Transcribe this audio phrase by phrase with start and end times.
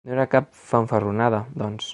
[0.09, 1.89] No era cap fanfarronada, doncs.